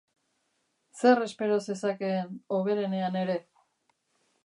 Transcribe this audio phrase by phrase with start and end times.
[1.01, 3.41] Zer espero zezakeen, hoberenean ere?